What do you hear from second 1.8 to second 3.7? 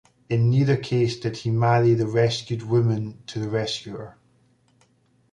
the rescued woman to the